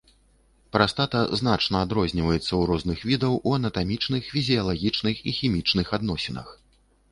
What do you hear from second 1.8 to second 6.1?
адрозніваецца ў розных відаў у анатамічных, фізіялагічных і хімічных